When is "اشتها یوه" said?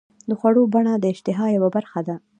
1.13-1.69